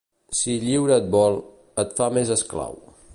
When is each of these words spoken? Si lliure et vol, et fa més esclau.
Si 0.37 0.55
lliure 0.63 0.95
et 0.95 1.05
vol, 1.17 1.37
et 1.85 1.95
fa 2.01 2.11
més 2.17 2.33
esclau. 2.39 2.81